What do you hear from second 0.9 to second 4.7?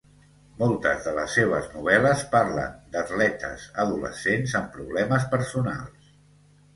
de les seves novel·les parlen d'atletes adolescents